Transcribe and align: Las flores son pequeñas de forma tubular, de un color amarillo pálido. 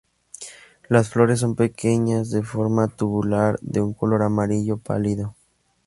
Las 0.89 1.09
flores 1.11 1.41
son 1.41 1.55
pequeñas 1.55 2.31
de 2.31 2.41
forma 2.41 2.87
tubular, 2.87 3.59
de 3.61 3.81
un 3.81 3.93
color 3.93 4.23
amarillo 4.23 4.77
pálido. 4.79 5.35